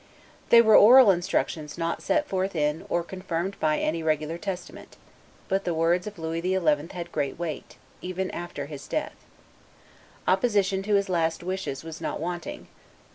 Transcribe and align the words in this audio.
They 0.49 0.63
were 0.63 0.75
oral 0.75 1.11
instructions 1.11 1.77
not 1.77 2.01
set 2.01 2.27
forth 2.27 2.55
in 2.55 2.87
or 2.89 3.03
confirmed 3.03 3.55
by 3.59 3.77
any 3.77 4.01
regular 4.01 4.39
testament; 4.39 4.97
but 5.47 5.63
the 5.63 5.75
words 5.75 6.07
of 6.07 6.17
Louis 6.17 6.41
XI. 6.41 6.53
had 6.95 7.11
great 7.11 7.37
weight, 7.37 7.75
even 8.01 8.31
after 8.31 8.65
his 8.65 8.87
death. 8.87 9.13
Opposition 10.27 10.81
to 10.81 10.95
his 10.95 11.07
last 11.07 11.43
wishes 11.43 11.83
was 11.83 12.01
not 12.01 12.19
wanting. 12.19 12.67